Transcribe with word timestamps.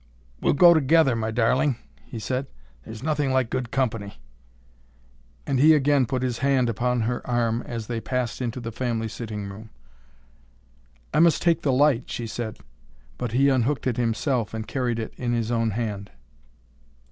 "We'll 0.41 0.53
go 0.55 0.73
together, 0.73 1.15
my 1.15 1.29
darling," 1.29 1.75
he 2.03 2.17
said. 2.17 2.47
"There's 2.83 3.03
nothing 3.03 3.31
like 3.31 3.51
good 3.51 3.69
company." 3.69 4.19
And 5.45 5.59
he 5.59 5.75
again 5.75 6.07
put 6.07 6.23
his 6.23 6.39
hand 6.39 6.69
upon 6.71 7.01
her 7.01 7.21
arm 7.29 7.61
as 7.67 7.85
they 7.85 8.01
passed 8.01 8.41
into 8.41 8.59
the 8.59 8.71
family 8.71 9.07
sitting 9.07 9.45
room. 9.47 9.69
"I 11.13 11.19
must 11.19 11.43
take 11.43 11.61
the 11.61 11.71
light," 11.71 12.09
she 12.09 12.25
said. 12.25 12.57
But 13.19 13.33
he 13.33 13.49
unhooked 13.49 13.85
it 13.85 13.97
himself, 13.97 14.55
and 14.55 14.67
carried 14.67 14.97
it 14.97 15.13
in 15.17 15.33
his 15.33 15.51
own 15.51 15.69
hand. 15.69 16.09